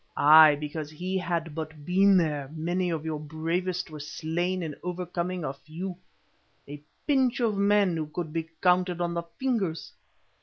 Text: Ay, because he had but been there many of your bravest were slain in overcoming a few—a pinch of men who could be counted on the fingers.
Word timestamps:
Ay, 0.17 0.55
because 0.55 0.89
he 0.89 1.15
had 1.15 1.53
but 1.53 1.85
been 1.85 2.17
there 2.17 2.49
many 2.55 2.89
of 2.89 3.05
your 3.05 3.19
bravest 3.19 3.91
were 3.91 3.99
slain 3.99 4.63
in 4.63 4.73
overcoming 4.81 5.43
a 5.43 5.53
few—a 5.53 6.81
pinch 7.05 7.39
of 7.39 7.55
men 7.55 7.95
who 7.95 8.07
could 8.07 8.33
be 8.33 8.49
counted 8.63 8.99
on 8.99 9.13
the 9.13 9.21
fingers. 9.37 9.93